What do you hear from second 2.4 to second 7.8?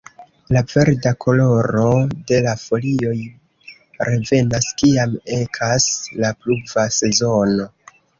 la folioj revenas kiam ekas la pluva sezono.